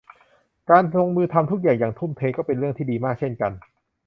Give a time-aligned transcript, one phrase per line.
[0.69, 3.51] การลงมือทำทุกอย่างอย่างทุ่มเทก็เป็นเรื่องที่ดีมากเช่นกัน